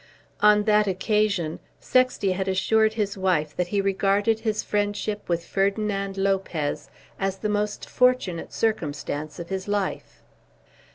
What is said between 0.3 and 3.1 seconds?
On that occasion Sexty had assured